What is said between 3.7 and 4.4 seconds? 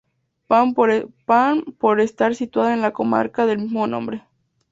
nombre.